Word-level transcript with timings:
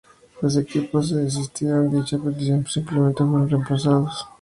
Los 0.41 0.57
equipos 0.57 1.09
que 1.09 1.15
desistieron 1.17 1.85
a 1.89 1.99
dicha 1.99 2.17
petición 2.17 2.65
simplemente 2.65 3.23
fueron 3.23 3.47
reemplazados. 3.47 4.25